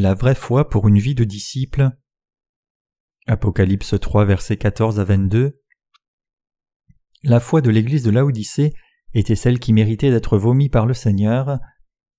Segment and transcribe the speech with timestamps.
[0.00, 1.90] La vraie foi pour une vie de disciple.
[3.26, 5.60] Apocalypse 3 versets 14 à 22.
[7.24, 8.74] La foi de l'église de Laodicée
[9.12, 11.58] était celle qui méritait d'être vomie par le Seigneur.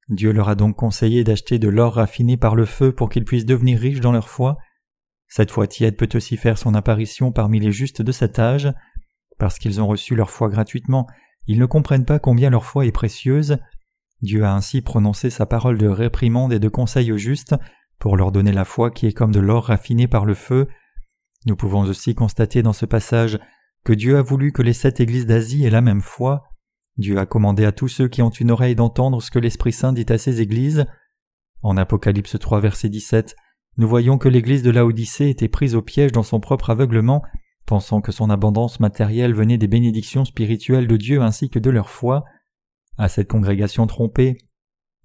[0.10, 3.46] Dieu leur a donc conseillé d'acheter de l'or raffiné par le feu pour qu'ils puissent
[3.46, 4.58] devenir riches dans leur foi.
[5.30, 8.74] Cette foi tiède peut aussi faire son apparition parmi les justes de cet âge.
[9.38, 11.08] Parce qu'ils ont reçu leur foi gratuitement,
[11.48, 13.58] ils ne comprennent pas combien leur foi est précieuse.
[14.22, 17.56] Dieu a ainsi prononcé sa parole de réprimande et de conseil aux justes
[18.00, 20.68] pour leur donner la foi qui est comme de l'or raffiné par le feu.
[21.46, 23.40] Nous pouvons aussi constater dans ce passage
[23.84, 26.44] que Dieu a voulu que les sept églises d'Asie aient la même foi.
[26.98, 29.94] Dieu a commandé à tous ceux qui ont une oreille d'entendre ce que l'Esprit Saint
[29.94, 30.86] dit à ces églises.
[31.62, 33.36] En Apocalypse 3 verset 17,
[33.78, 37.24] nous voyons que l'église de Laodicée était prise au piège dans son propre aveuglement,
[37.66, 41.90] pensant que son abondance matérielle venait des bénédictions spirituelles de Dieu ainsi que de leur
[41.90, 42.26] foi.
[43.00, 44.38] À cette congrégation trompée,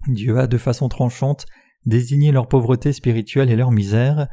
[0.09, 1.45] Dieu a de façon tranchante
[1.85, 4.27] désigné leur pauvreté spirituelle et leur misère.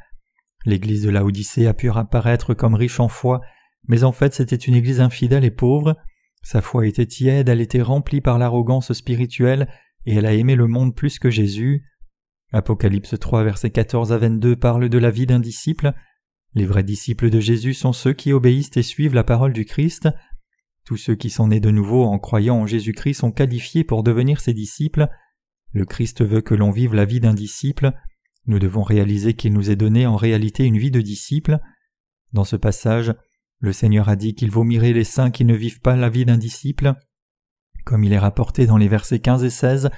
[0.66, 3.40] L'église de Laodicée a pu apparaître comme riche en foi,
[3.86, 5.96] mais en fait c'était une église infidèle et pauvre.
[6.42, 9.68] Sa foi était tiède, elle était remplie par l'arrogance spirituelle,
[10.06, 11.84] et elle a aimé le monde plus que Jésus.
[12.52, 15.92] Apocalypse 3 versets 14 à 22 parle de la vie d'un disciple.
[16.54, 20.08] Les vrais disciples de Jésus sont ceux qui obéissent et suivent la parole du Christ.
[20.84, 24.40] Tous ceux qui sont nés de nouveau en croyant en Jésus-Christ sont qualifiés pour devenir
[24.40, 25.08] ses disciples.
[25.72, 27.92] Le Christ veut que l'on vive la vie d'un disciple.
[28.46, 31.60] Nous devons réaliser qu'il nous est donné en réalité une vie de disciple.
[32.32, 33.14] Dans ce passage,
[33.60, 36.38] le Seigneur a dit qu'il vomirait les saints qui ne vivent pas la vie d'un
[36.38, 36.94] disciple.
[37.84, 39.90] Comme il est rapporté dans les versets 15 et 16,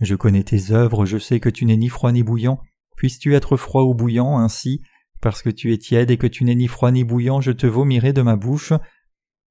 [0.00, 2.60] Je connais tes œuvres, je sais que tu n'es ni froid ni bouillant.
[2.96, 4.82] Puisses-tu être froid ou bouillant, ainsi,
[5.20, 7.66] parce que tu es tiède et que tu n'es ni froid ni bouillant, je te
[7.66, 8.72] vomirai de ma bouche.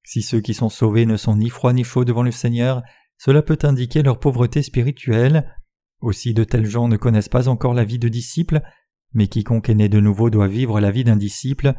[0.07, 2.81] Si ceux qui sont sauvés ne sont ni froids ni chauds devant le Seigneur,
[3.17, 5.53] cela peut indiquer leur pauvreté spirituelle.
[5.99, 8.61] Aussi de tels gens ne connaissent pas encore la vie de disciple,
[9.11, 11.73] mais quiconque est né de nouveau doit vivre la vie d'un disciple.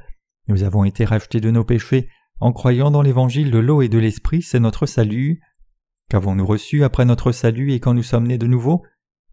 [0.46, 3.96] Nous avons été rachetés de nos péchés en croyant dans l'évangile de l'eau et de
[3.96, 5.40] l'esprit, c'est notre salut.
[6.10, 8.82] Qu'avons-nous reçu après notre salut et quand nous sommes nés de nouveau?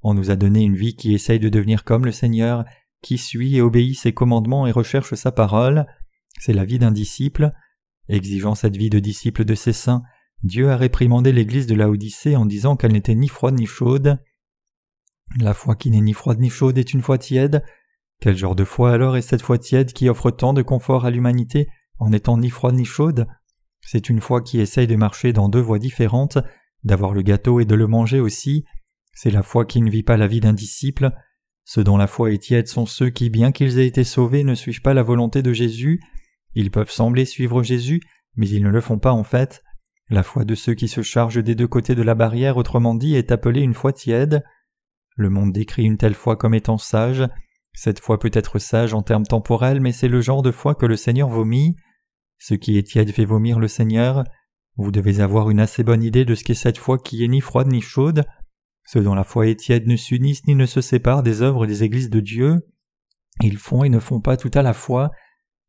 [0.03, 2.63] On nous a donné une vie qui essaye de devenir comme le Seigneur,
[3.01, 5.85] qui suit et obéit ses commandements et recherche sa parole.
[6.39, 7.51] C'est la vie d'un disciple.
[8.07, 10.03] Exigeant cette vie de disciple de ses saints,
[10.43, 14.19] Dieu a réprimandé l'Église de Laodicée en disant qu'elle n'était ni froide ni chaude.
[15.39, 17.63] La foi qui n'est ni froide ni chaude est une foi tiède.
[18.21, 21.09] Quel genre de foi alors est cette foi tiède qui offre tant de confort à
[21.09, 21.67] l'humanité
[21.97, 23.27] en n'étant ni froide ni chaude?
[23.81, 26.37] C'est une foi qui essaye de marcher dans deux voies différentes,
[26.83, 28.65] d'avoir le gâteau et de le manger aussi.
[29.13, 31.11] C'est la foi qui ne vit pas la vie d'un disciple.
[31.63, 34.55] Ceux dont la foi est tiède sont ceux qui, bien qu'ils aient été sauvés, ne
[34.55, 36.01] suivent pas la volonté de Jésus.
[36.55, 38.01] Ils peuvent sembler suivre Jésus,
[38.35, 39.63] mais ils ne le font pas en fait.
[40.09, 43.15] La foi de ceux qui se chargent des deux côtés de la barrière, autrement dit,
[43.15, 44.43] est appelée une foi tiède.
[45.15, 47.23] Le monde décrit une telle foi comme étant sage.
[47.73, 50.85] Cette foi peut être sage en termes temporels, mais c'est le genre de foi que
[50.85, 51.75] le Seigneur vomit.
[52.37, 54.23] Ce qui est tiède fait vomir le Seigneur.
[54.77, 57.41] Vous devez avoir une assez bonne idée de ce qu'est cette foi qui est ni
[57.41, 58.25] froide ni chaude.
[58.85, 61.83] Ceux dont la foi est tiède ne s'unissent ni ne se séparent des œuvres des
[61.83, 62.67] églises de Dieu.
[63.41, 65.11] Ils font et ne font pas tout à la fois.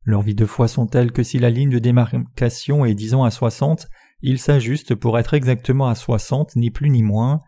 [0.06, 3.32] Leurs vies de foi sont telles que si la ligne de démarcation est disons à
[3.32, 3.88] soixante,
[4.22, 7.42] ils s'ajustent pour être exactement à soixante, ni plus ni moins.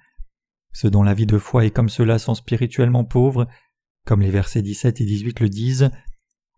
[0.72, 3.46] Ceux dont la vie de foi est comme cela sont spirituellement pauvres,
[4.04, 5.90] comme les versets 17 et 18 le disent.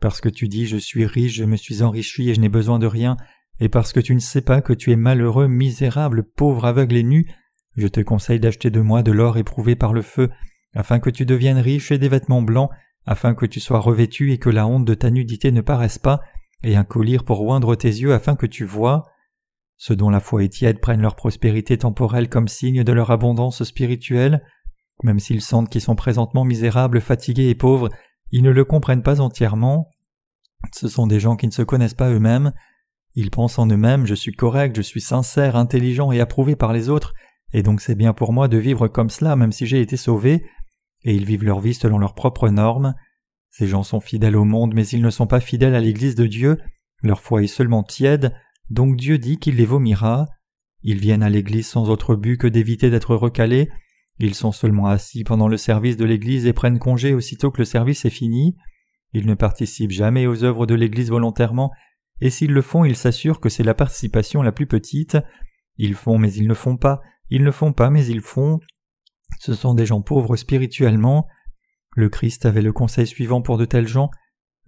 [0.00, 2.78] Parce que tu dis je suis riche, je me suis enrichi et je n'ai besoin
[2.78, 3.18] de rien,
[3.60, 7.02] et parce que tu ne sais pas que tu es malheureux, misérable, pauvre, aveugle et
[7.02, 7.30] nu,
[7.76, 10.30] je te conseille d'acheter de moi de l'or éprouvé par le feu,
[10.74, 12.70] afin que tu deviennes riche et des vêtements blancs,
[13.06, 16.20] afin que tu sois revêtu et que la honte de ta nudité ne paraisse pas,
[16.62, 19.06] et un collier pour oindre tes yeux afin que tu vois.
[19.76, 23.64] Ceux dont la foi est tiède prennent leur prospérité temporelle comme signe de leur abondance
[23.64, 24.44] spirituelle.
[25.02, 27.88] Même s'ils sentent qu'ils sont présentement misérables, fatigués et pauvres,
[28.30, 29.88] ils ne le comprennent pas entièrement.
[30.74, 32.52] Ce sont des gens qui ne se connaissent pas eux-mêmes.
[33.14, 36.90] Ils pensent en eux-mêmes Je suis correct, je suis sincère, intelligent et approuvé par les
[36.90, 37.14] autres,
[37.52, 40.44] et donc c'est bien pour moi de vivre comme cela même si j'ai été sauvé
[41.04, 42.94] et ils vivent leur vie selon leurs propres normes.
[43.50, 46.26] Ces gens sont fidèles au monde, mais ils ne sont pas fidèles à l'Église de
[46.26, 46.58] Dieu,
[47.02, 48.34] leur foi est seulement tiède,
[48.68, 50.26] donc Dieu dit qu'il les vomira.
[50.82, 53.68] Ils viennent à l'Église sans autre but que d'éviter d'être recalés,
[54.18, 57.64] ils sont seulement assis pendant le service de l'Église et prennent congé aussitôt que le
[57.64, 58.56] service est fini,
[59.12, 61.72] ils ne participent jamais aux œuvres de l'Église volontairement,
[62.20, 65.16] et s'ils le font ils s'assurent que c'est la participation la plus petite,
[65.78, 67.00] ils font mais ils ne font pas,
[67.30, 68.60] ils ne font pas mais ils font,
[69.38, 71.26] ce sont des gens pauvres spirituellement.
[71.96, 74.10] Le Christ avait le conseil suivant pour de tels gens.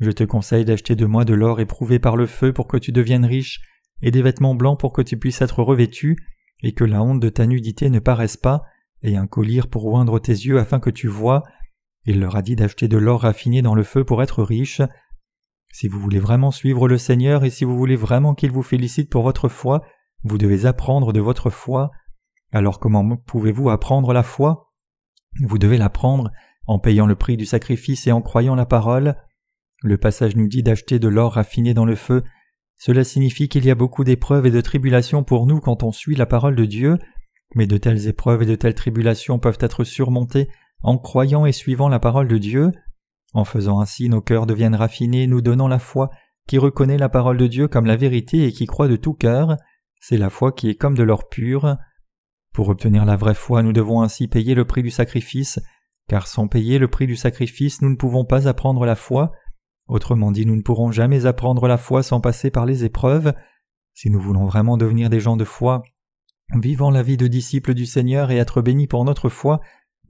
[0.01, 2.93] Je te conseille d'acheter de moi de l'or éprouvé par le feu pour que tu
[2.93, 3.61] deviennes riche,
[4.01, 6.17] et des vêtements blancs pour que tu puisses être revêtu,
[6.63, 8.63] et que la honte de ta nudité ne paraisse pas,
[9.03, 11.43] et un collier pour oindre tes yeux afin que tu vois.
[12.05, 14.83] Il leur a dit d'acheter de l'or raffiné dans le feu pour être riches.
[15.73, 19.11] Si vous voulez vraiment suivre le Seigneur et si vous voulez vraiment qu'il vous félicite
[19.11, 19.83] pour votre foi,
[20.25, 21.91] vous devez apprendre de votre foi.
[22.53, 24.73] Alors comment pouvez-vous apprendre la foi?
[25.41, 26.31] Vous devez l'apprendre
[26.67, 29.17] en payant le prix du sacrifice et en croyant la parole.
[29.83, 32.23] Le passage nous dit d'acheter de l'or raffiné dans le feu.
[32.77, 36.15] Cela signifie qu'il y a beaucoup d'épreuves et de tribulations pour nous quand on suit
[36.15, 36.99] la parole de Dieu,
[37.55, 40.49] mais de telles épreuves et de telles tribulations peuvent être surmontées
[40.83, 42.71] en croyant et suivant la parole de Dieu.
[43.33, 46.11] En faisant ainsi, nos cœurs deviennent raffinés, nous donnant la foi
[46.47, 49.57] qui reconnaît la parole de Dieu comme la vérité et qui croit de tout cœur.
[50.01, 51.77] C'est la foi qui est comme de l'or pur.
[52.53, 55.59] Pour obtenir la vraie foi, nous devons ainsi payer le prix du sacrifice,
[56.09, 59.33] car sans payer le prix du sacrifice, nous ne pouvons pas apprendre la foi.
[59.87, 63.33] Autrement dit, nous ne pourrons jamais apprendre la foi sans passer par les épreuves.
[63.95, 65.83] Si nous voulons vraiment devenir des gens de foi,
[66.55, 69.61] vivant la vie de disciples du Seigneur et être bénis pour notre foi,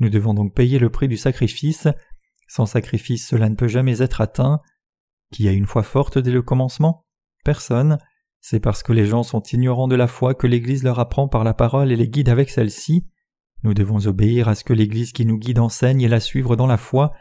[0.00, 1.86] nous devons donc payer le prix du sacrifice.
[2.48, 4.60] Sans sacrifice, cela ne peut jamais être atteint.
[5.32, 7.06] Qui a une foi forte dès le commencement?
[7.44, 7.98] Personne.
[8.44, 11.44] C'est parce que les gens sont ignorants de la foi que l'Église leur apprend par
[11.44, 13.06] la parole et les guide avec celle-ci.
[13.62, 16.66] Nous devons obéir à ce que l'Église qui nous guide enseigne et la suivre dans
[16.66, 17.12] la foi,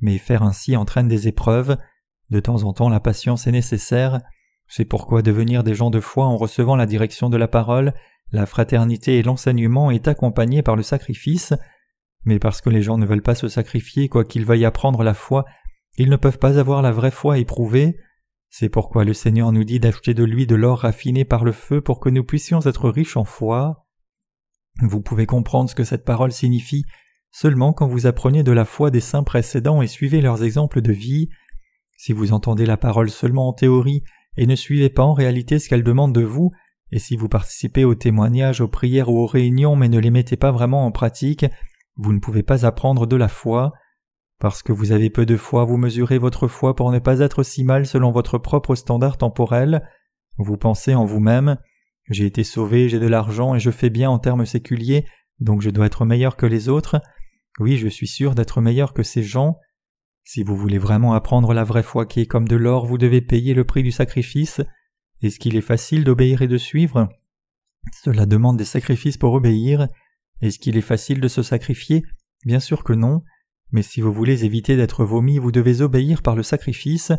[0.00, 1.76] mais faire ainsi entraîne des épreuves.
[2.30, 4.20] De temps en temps la patience est nécessaire.
[4.66, 7.94] C'est pourquoi devenir des gens de foi en recevant la direction de la parole,
[8.32, 11.54] la fraternité et l'enseignement est accompagné par le sacrifice.
[12.24, 15.14] Mais parce que les gens ne veulent pas se sacrifier, quoi qu'ils veuillent apprendre la
[15.14, 15.44] foi,
[15.98, 17.96] ils ne peuvent pas avoir la vraie foi éprouvée.
[18.56, 21.80] C'est pourquoi le Seigneur nous dit d'acheter de lui de l'or raffiné par le feu
[21.80, 23.88] pour que nous puissions être riches en foi.
[24.80, 26.84] Vous pouvez comprendre ce que cette parole signifie
[27.32, 30.92] seulement quand vous apprenez de la foi des saints précédents et suivez leurs exemples de
[30.92, 31.30] vie.
[31.96, 34.04] Si vous entendez la parole seulement en théorie
[34.36, 36.52] et ne suivez pas en réalité ce qu'elle demande de vous,
[36.92, 40.36] et si vous participez aux témoignages, aux prières ou aux réunions mais ne les mettez
[40.36, 41.44] pas vraiment en pratique,
[41.96, 43.72] vous ne pouvez pas apprendre de la foi.
[44.40, 47.42] Parce que vous avez peu de foi, vous mesurez votre foi pour ne pas être
[47.42, 49.88] si mal selon votre propre standard temporel.
[50.38, 51.56] Vous pensez en vous-même
[52.10, 55.06] J'ai été sauvé, j'ai de l'argent et je fais bien en termes séculiers,
[55.40, 57.00] donc je dois être meilleur que les autres.
[57.60, 59.58] Oui, je suis sûr d'être meilleur que ces gens.
[60.24, 63.20] Si vous voulez vraiment apprendre la vraie foi qui est comme de l'or, vous devez
[63.20, 64.60] payer le prix du sacrifice.
[65.22, 67.08] Est-ce qu'il est facile d'obéir et de suivre?
[68.02, 69.88] Cela demande des sacrifices pour obéir.
[70.40, 72.02] Est-ce qu'il est facile de se sacrifier?
[72.44, 73.22] Bien sûr que non.
[73.74, 77.10] Mais si vous voulez éviter d'être vomi, vous devez obéir par le sacrifice.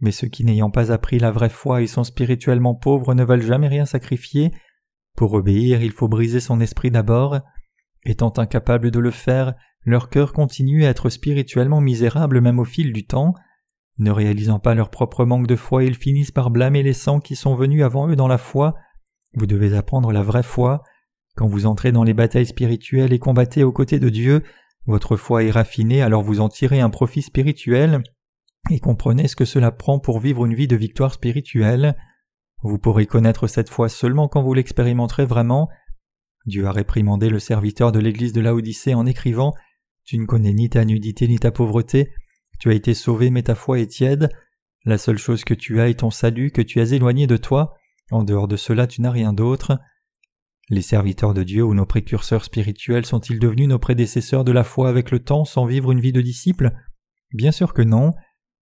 [0.00, 3.42] Mais ceux qui n'ayant pas appris la vraie foi et sont spirituellement pauvres ne veulent
[3.42, 4.52] jamais rien sacrifier.
[5.16, 7.40] Pour obéir, il faut briser son esprit d'abord.
[8.06, 9.52] Étant incapables de le faire,
[9.84, 13.34] leur cœur continue à être spirituellement misérable même au fil du temps.
[13.98, 17.36] Ne réalisant pas leur propre manque de foi, ils finissent par blâmer les sangs qui
[17.36, 18.76] sont venus avant eux dans la foi.
[19.34, 20.82] Vous devez apprendre la vraie foi.
[21.36, 24.42] Quand vous entrez dans les batailles spirituelles et combattez aux côtés de Dieu,
[24.86, 28.02] votre foi est raffinée, alors vous en tirez un profit spirituel,
[28.70, 31.96] et comprenez ce que cela prend pour vivre une vie de victoire spirituelle.
[32.62, 35.68] Vous pourrez connaître cette foi seulement quand vous l'expérimenterez vraiment.
[36.46, 39.52] Dieu a réprimandé le serviteur de l'église de Laodicée en écrivant
[40.04, 42.12] Tu ne connais ni ta nudité ni ta pauvreté,
[42.58, 44.28] tu as été sauvé mais ta foi est tiède,
[44.84, 47.74] la seule chose que tu as est ton salut que tu as éloigné de toi,
[48.10, 49.78] en dehors de cela tu n'as rien d'autre.
[50.68, 54.88] Les serviteurs de Dieu ou nos précurseurs spirituels sont-ils devenus nos prédécesseurs de la foi
[54.88, 56.72] avec le temps sans vivre une vie de disciples
[57.32, 58.12] Bien sûr que non.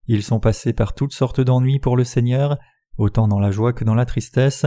[0.07, 2.59] Ils sont passés par toutes sortes d'ennuis pour le Seigneur,
[2.97, 4.67] autant dans la joie que dans la tristesse.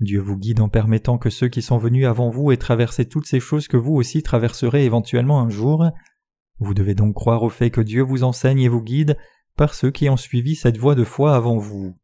[0.00, 3.26] Dieu vous guide en permettant que ceux qui sont venus avant vous aient traversé toutes
[3.26, 5.86] ces choses que vous aussi traverserez éventuellement un jour.
[6.60, 9.16] Vous devez donc croire au fait que Dieu vous enseigne et vous guide
[9.56, 11.96] par ceux qui ont suivi cette voie de foi avant vous.